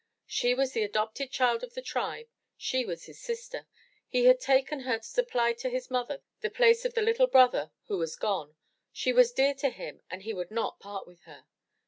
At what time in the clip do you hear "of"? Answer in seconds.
1.63-1.75, 6.85-6.95